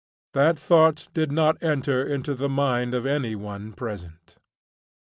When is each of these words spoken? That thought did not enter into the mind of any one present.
That 0.33 0.57
thought 0.57 1.09
did 1.13 1.31
not 1.31 1.61
enter 1.61 2.03
into 2.03 2.33
the 2.33 2.49
mind 2.49 2.95
of 2.95 3.05
any 3.05 3.35
one 3.35 3.71
present. 3.71 4.39